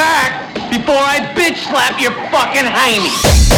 [0.00, 3.50] back before I bitch slap your fucking hiney?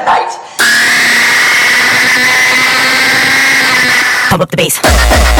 [0.00, 0.40] Killing tonight!
[4.28, 5.39] Pump up the bass.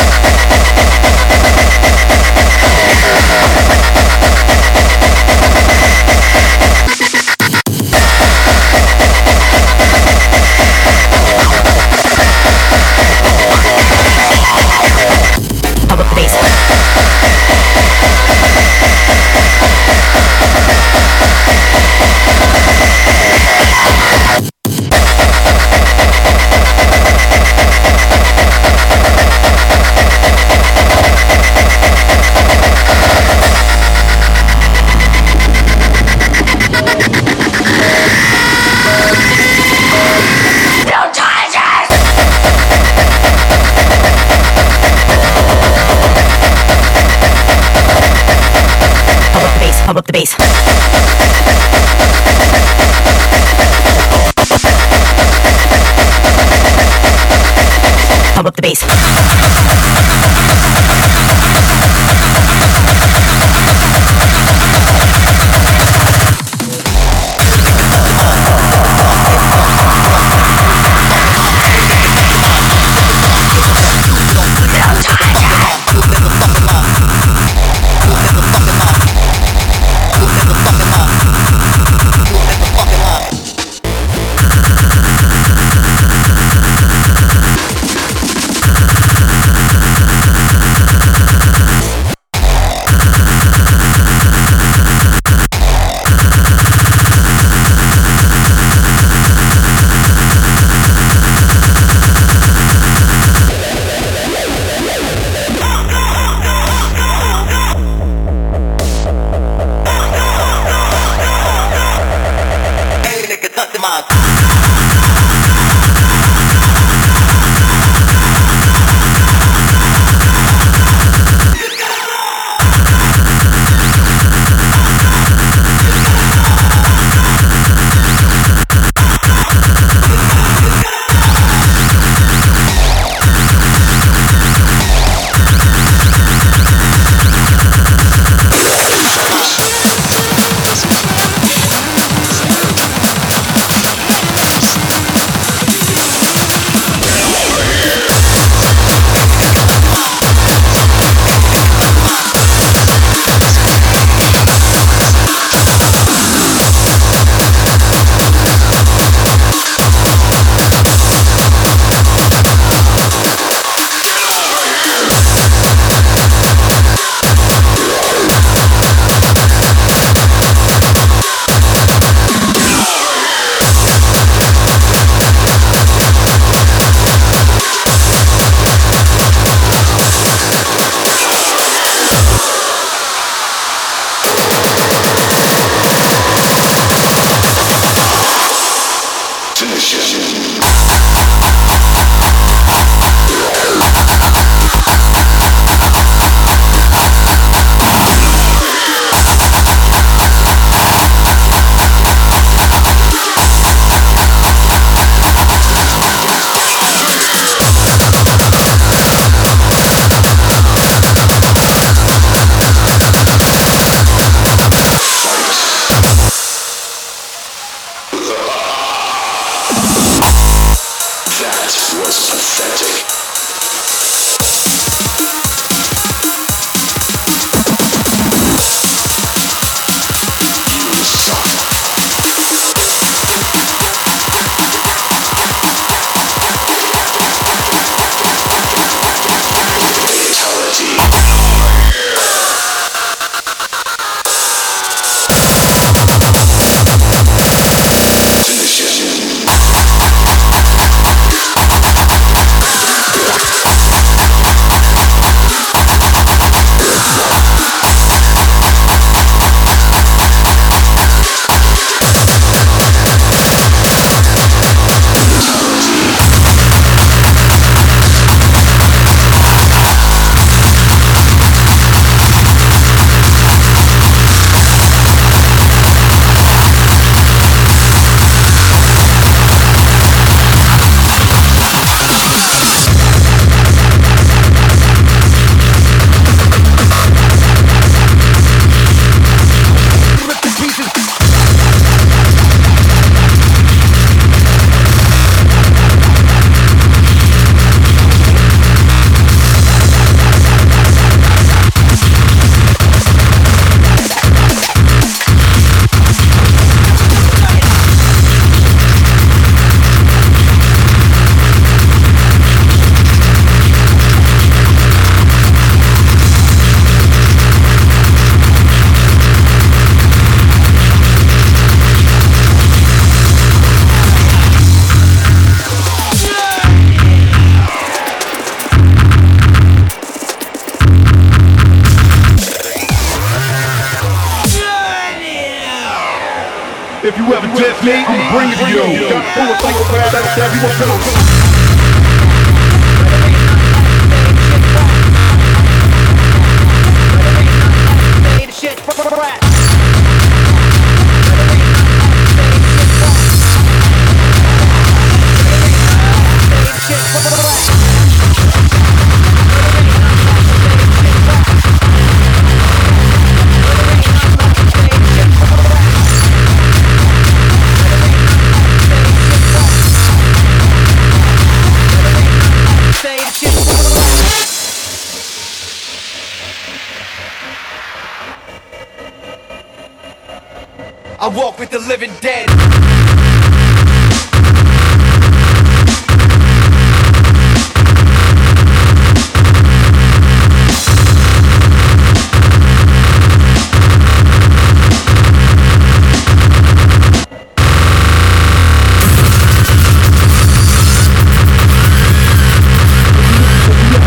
[381.23, 382.49] I walk with the living dead.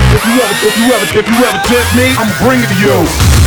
[0.10, 3.43] If you ever, if you ever, if you ever test me, I'm bringing you.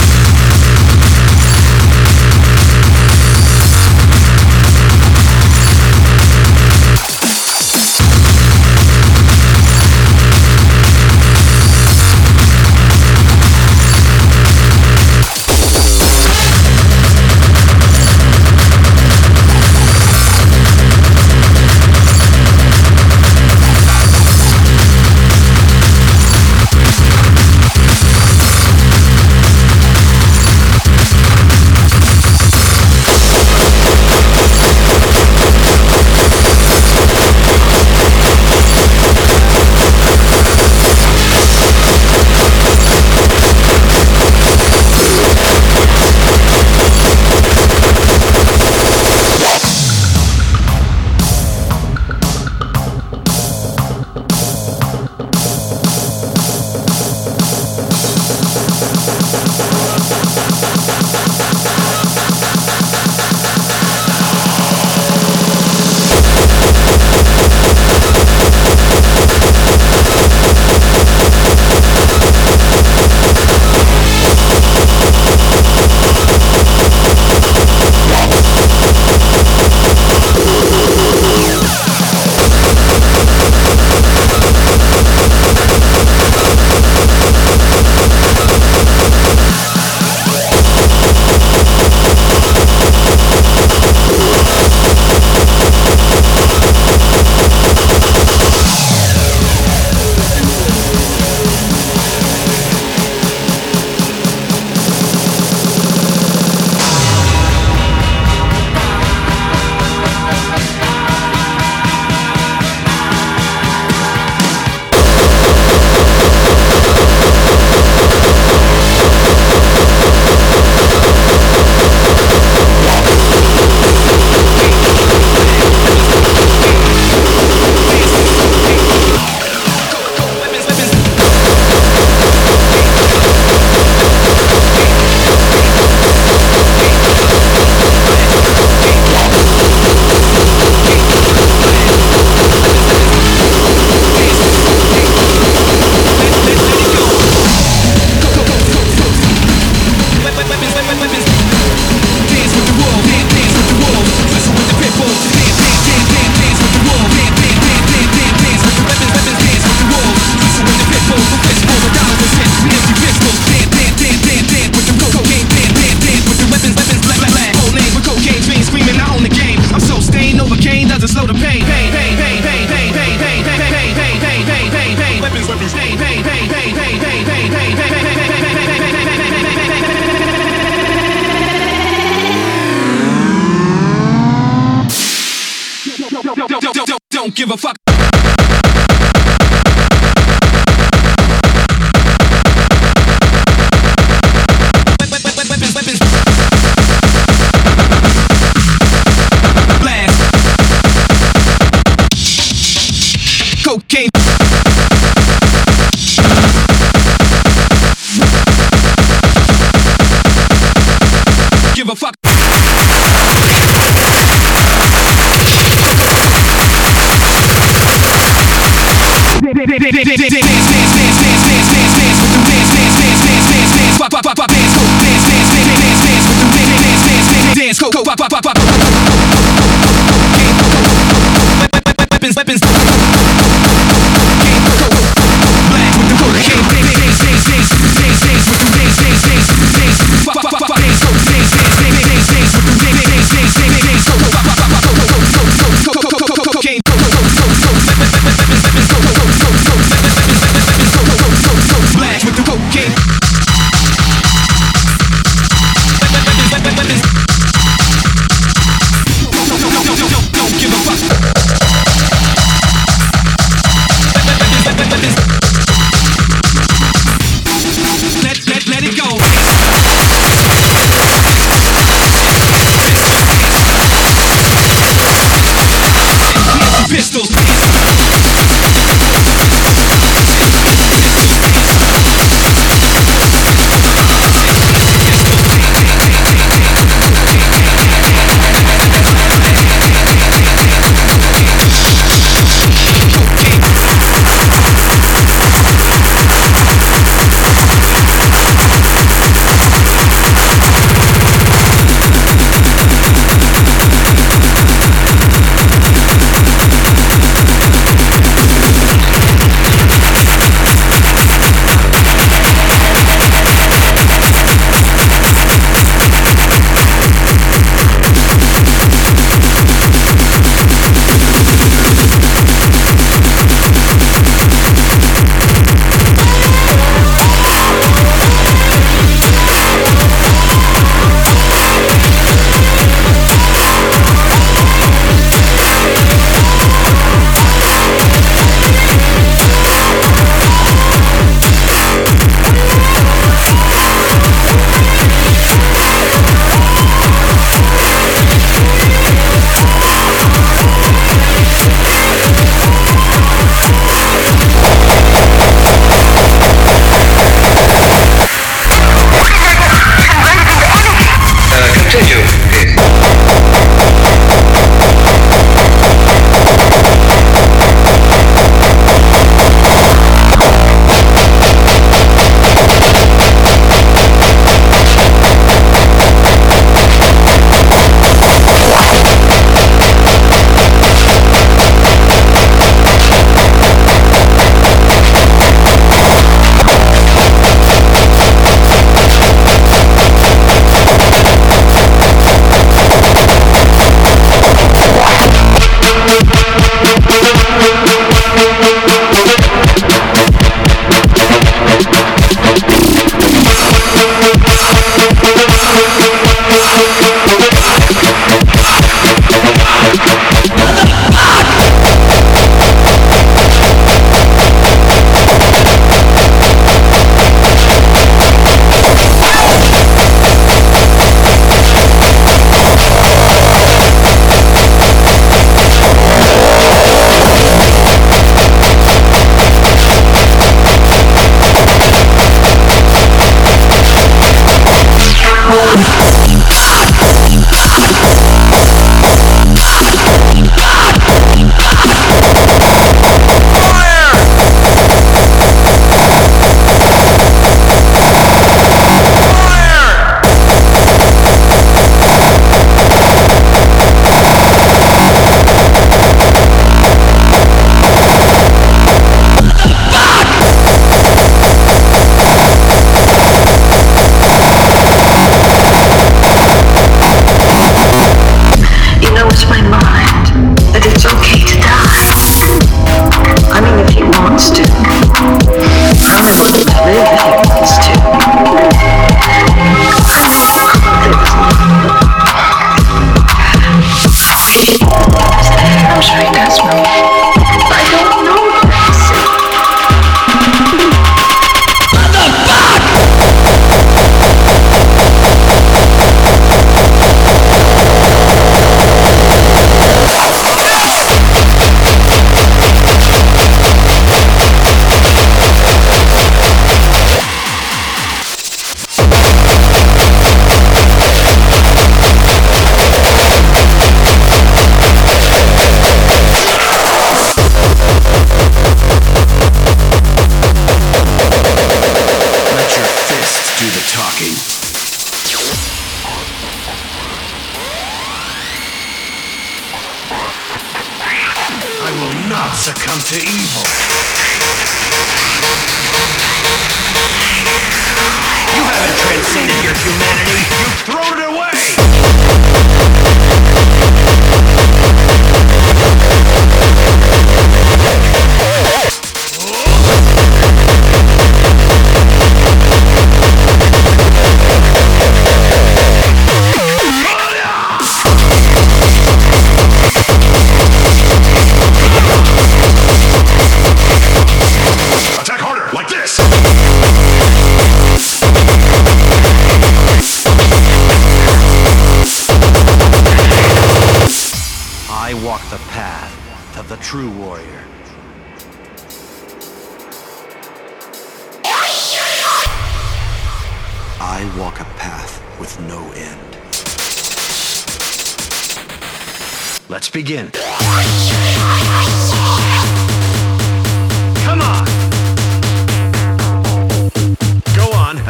[232.37, 232.96] Weapons, weapons.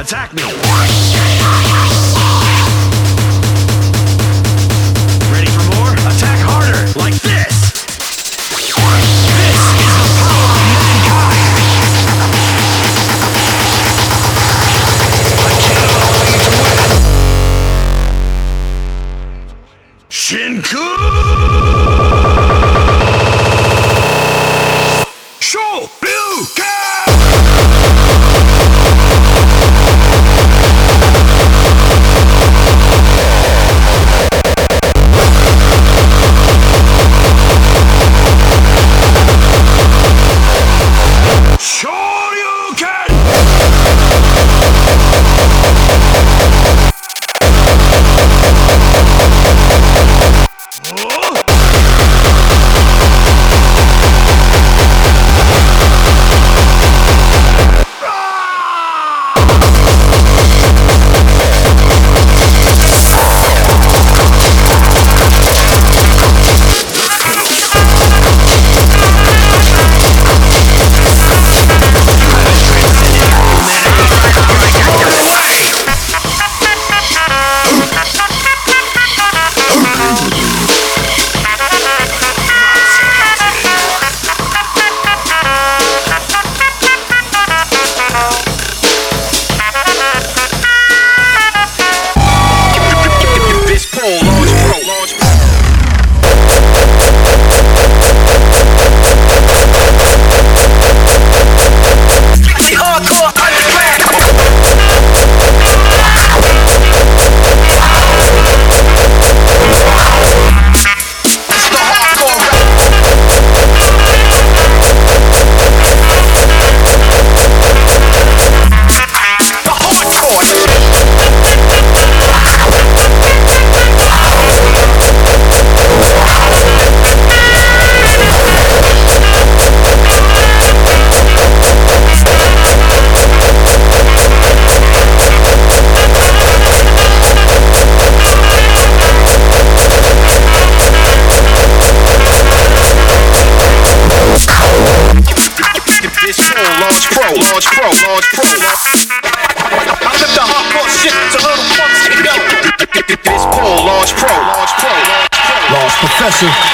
[0.06, 0.55] attack me!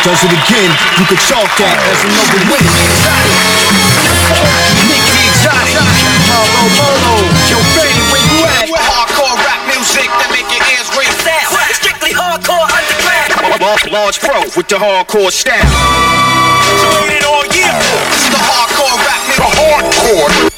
[0.03, 0.71] does it again.
[0.99, 2.67] You could chalk that as another win.
[5.23, 5.79] Exotic,
[6.75, 7.23] Molo,
[8.11, 8.67] where you at?
[8.83, 11.07] Hardcore rap music that make your ears ring.
[11.79, 13.93] Strictly hardcore underground.
[13.95, 15.71] Large pro with the hardcore staff.
[16.83, 16.91] So
[17.31, 17.71] all year.
[18.11, 19.23] It's the hardcore rap.
[19.39, 20.52] The hardcore.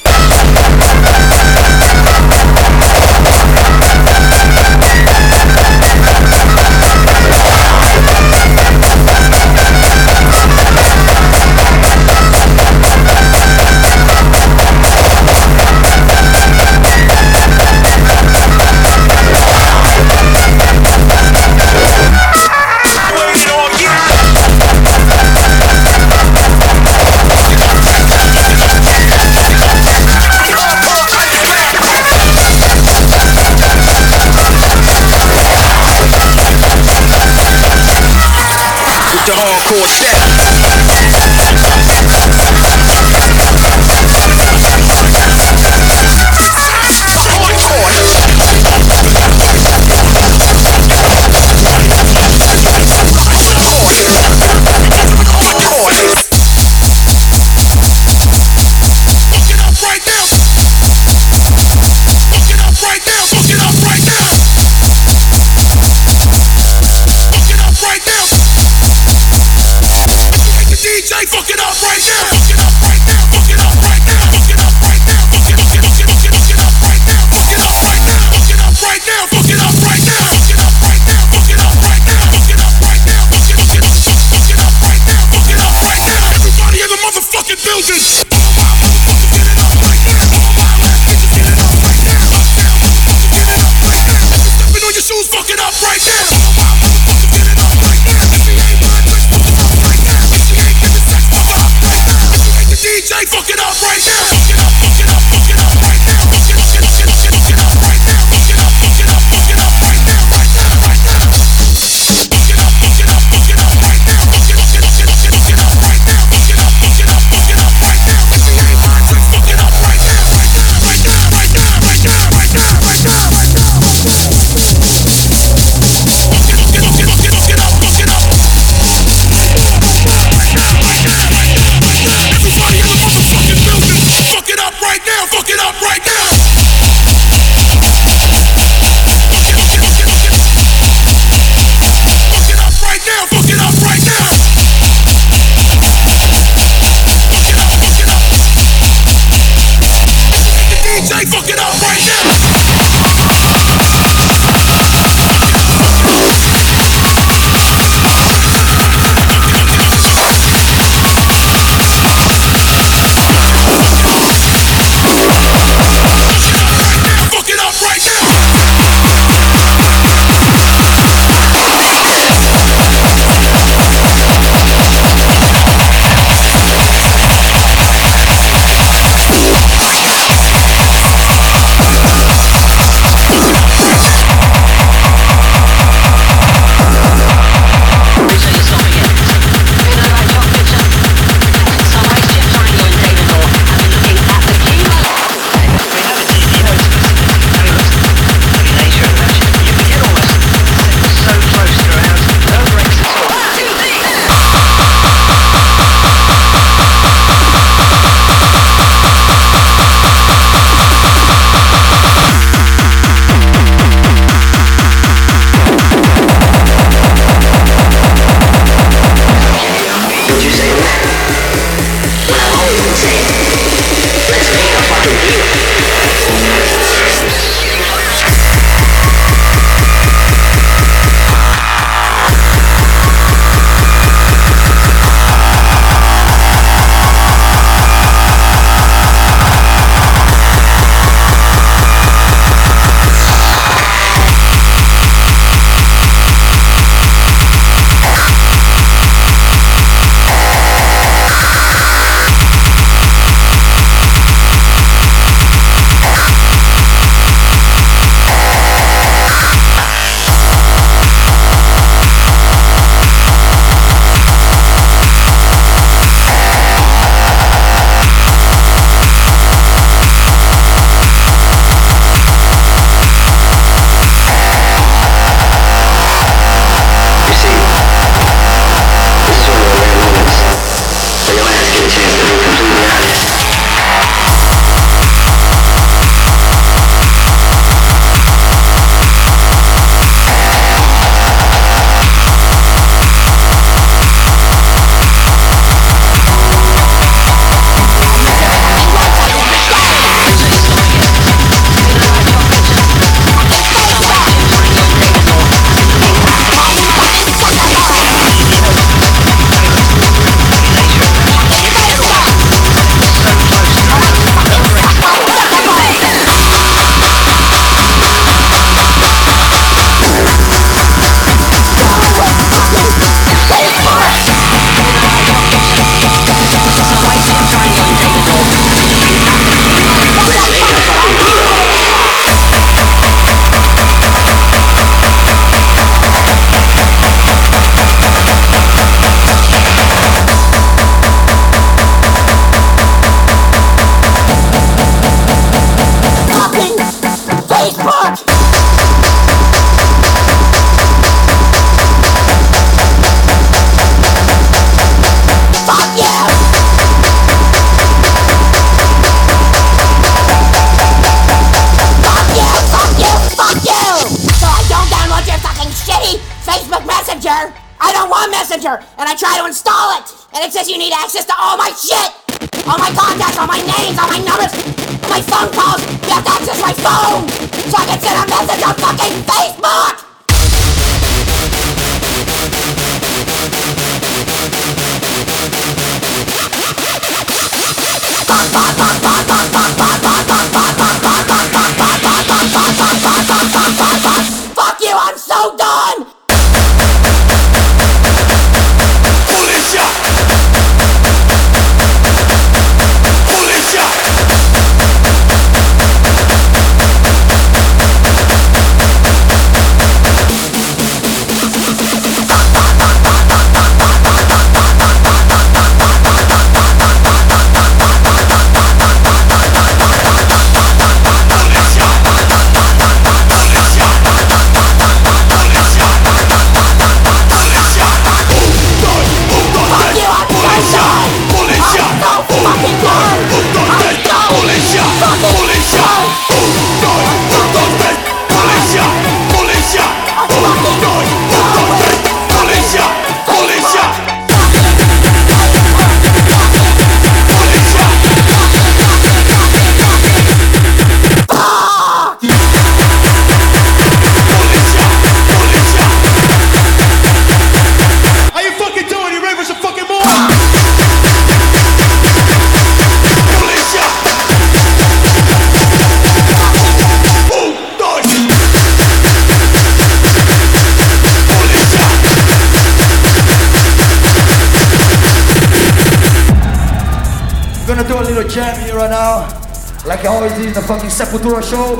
[480.95, 481.75] Sepultura show.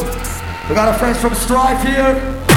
[0.69, 2.54] We got our friends from Strife here.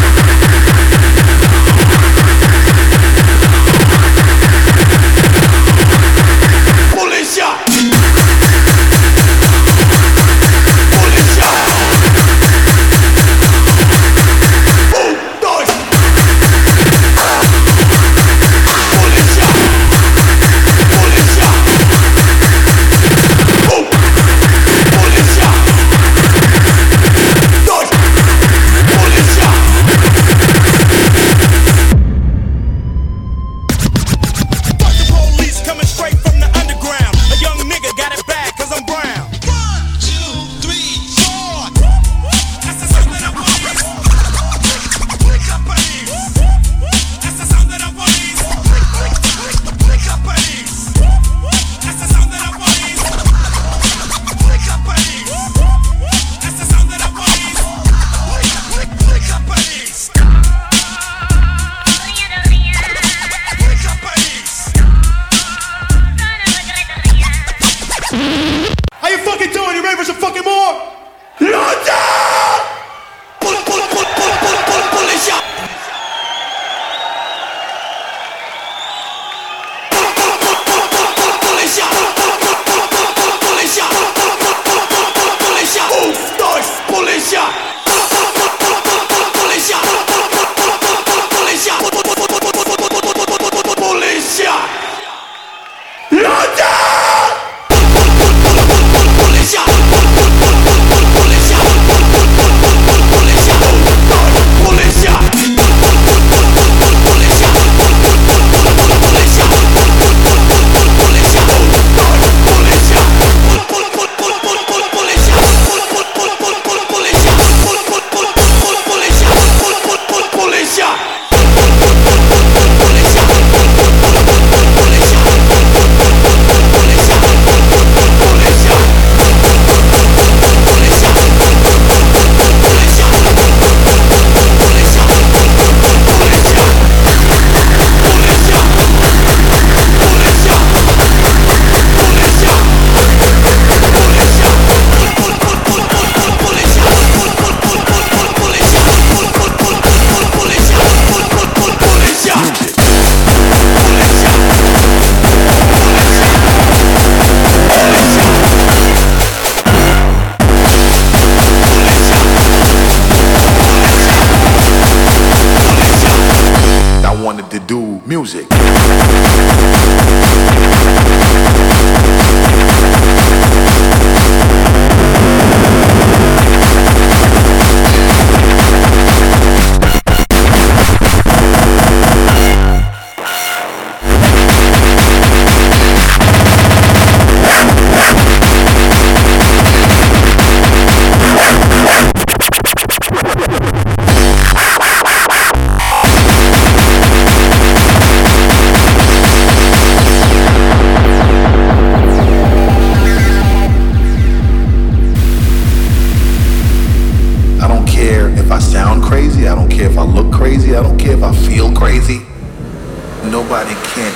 [87.30, 87.67] 샷!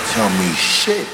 [0.07, 1.07] Tell me shit.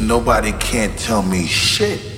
[0.00, 2.15] Nobody can't tell me shit.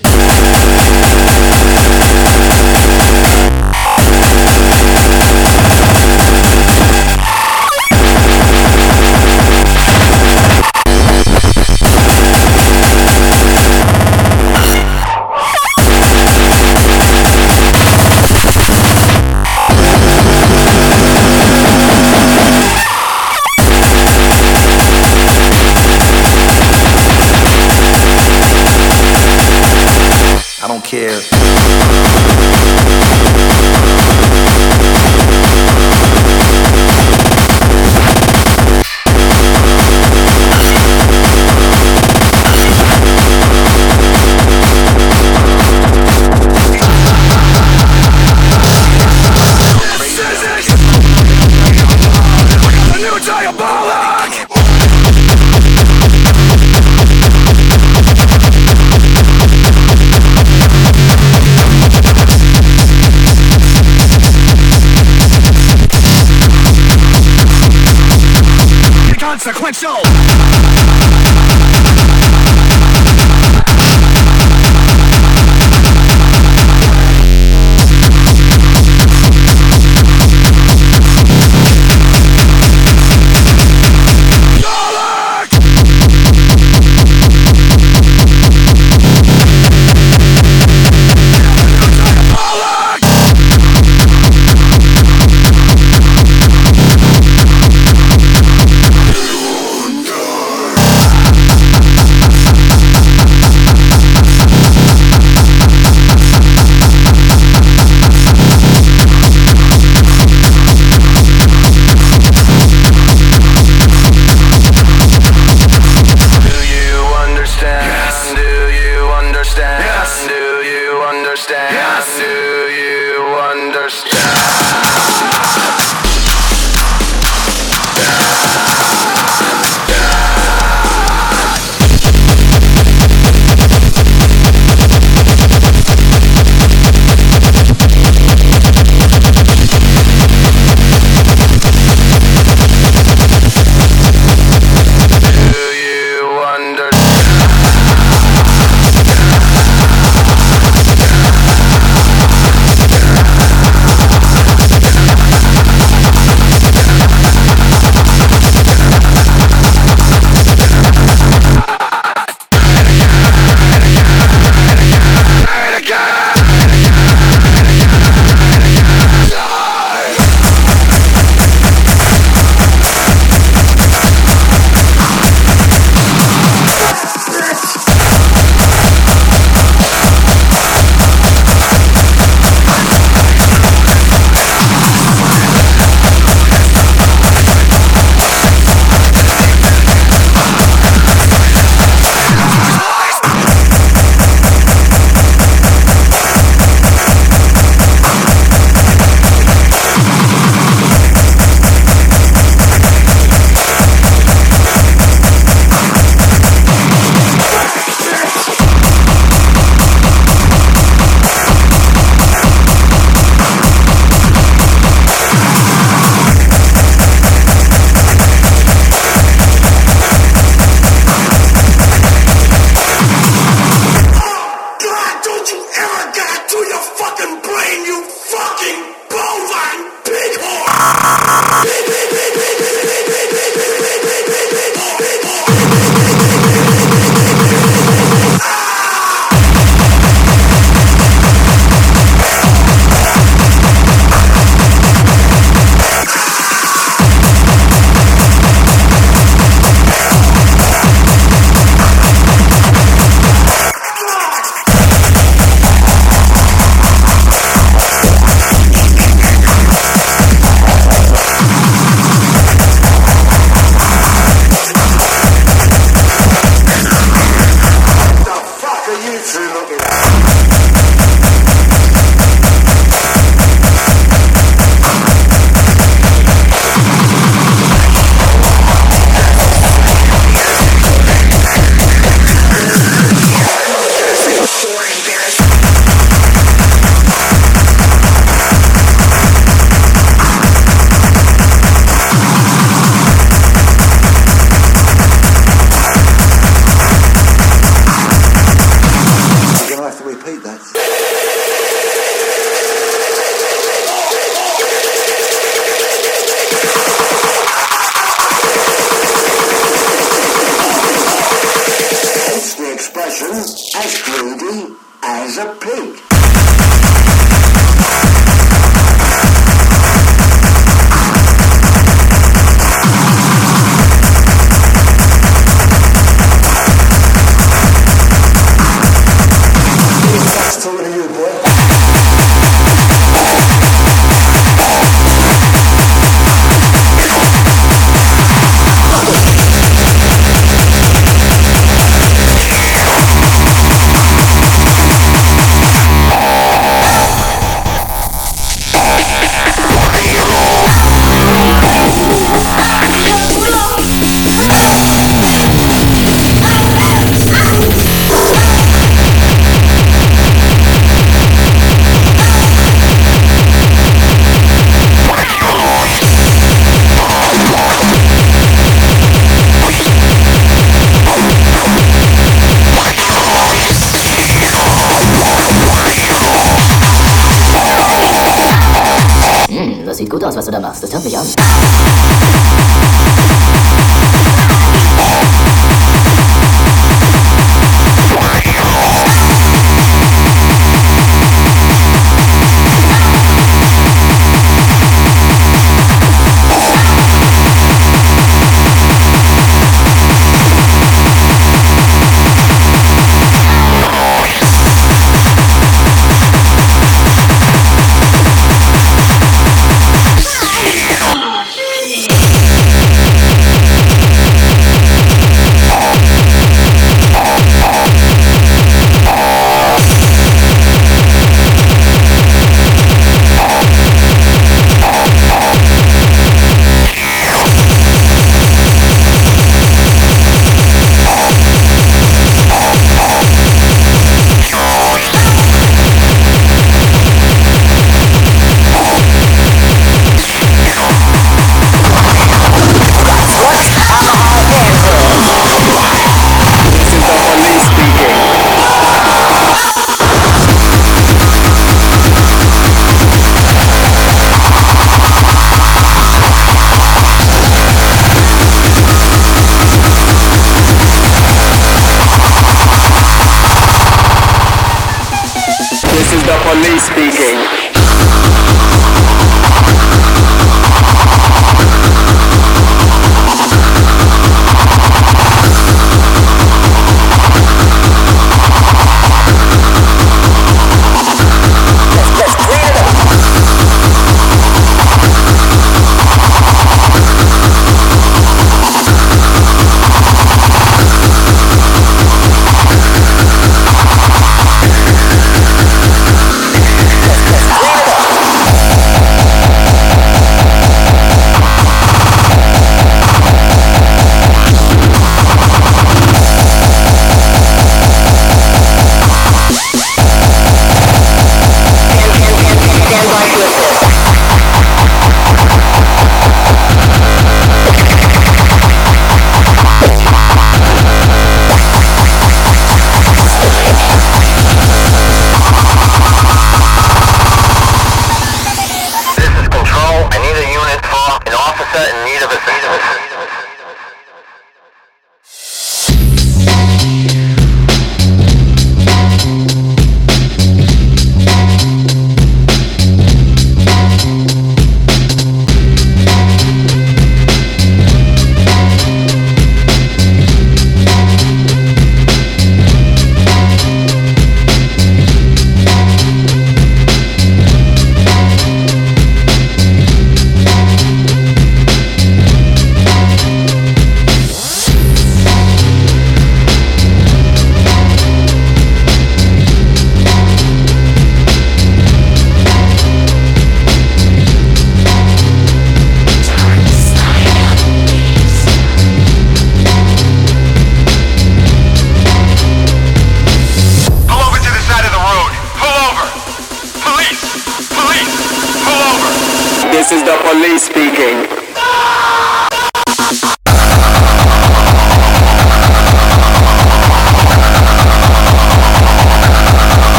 [30.89, 31.38] Care.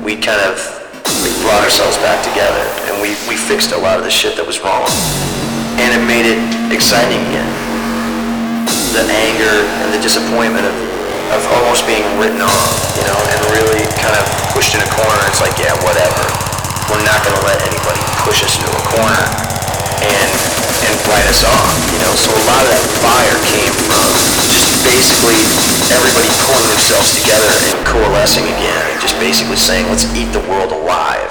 [0.00, 0.56] We kind of
[1.20, 4.46] we brought ourselves back together and we, we fixed a lot of the shit that
[4.46, 4.88] was wrong.
[5.76, 6.40] And it made it
[6.72, 7.48] exciting again.
[8.96, 10.76] The anger and the disappointment of,
[11.36, 14.24] of almost being written off, you know, and really kind of
[14.56, 15.20] pushed in a corner.
[15.28, 16.24] It's like, yeah, whatever.
[16.88, 19.24] We're not going to let anybody push us into a corner
[20.00, 20.30] and
[20.80, 22.12] and write us off, you know.
[22.16, 24.04] So a lot of that fire came from
[24.48, 25.38] just basically
[25.92, 28.89] everybody pulling themselves together and coalescing again,
[29.20, 31.29] basically saying, let's eat the world alive.